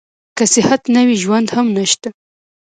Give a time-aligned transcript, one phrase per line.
[0.37, 2.09] که صحت نه وي ژوند هم نشته.